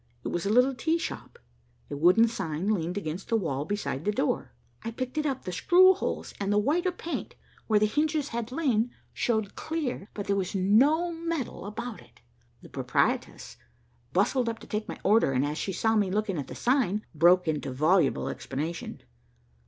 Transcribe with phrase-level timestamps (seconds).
[0.23, 1.37] It was a little tea shop.
[1.91, 4.51] A wooden sign leaned against the wall beside the door.
[4.81, 5.43] I picked it up.
[5.45, 7.35] The screw holes and the whiter paint
[7.67, 12.19] where the hinges had lain showed clear, but there was no metal about it.
[12.63, 13.57] The proprietress
[14.11, 17.05] bustled up to take my order and, as she saw me looking at the sign,
[17.13, 19.03] broke into voluble explanation.